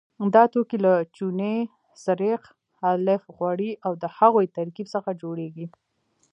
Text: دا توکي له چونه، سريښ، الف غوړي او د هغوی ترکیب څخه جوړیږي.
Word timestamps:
دا 0.33 0.43
توکي 0.53 0.77
له 0.85 0.93
چونه، 1.15 1.51
سريښ، 2.03 2.41
الف 2.91 3.21
غوړي 3.35 3.71
او 3.85 3.91
د 4.03 4.05
هغوی 4.17 4.45
ترکیب 4.57 4.87
څخه 4.95 5.09
جوړیږي. 5.21 5.65